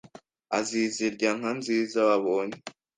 azi 0.57 0.81
zirya 0.95 1.31
nka 1.37 1.51
nziza 1.59 1.99
wabonye 2.09 2.57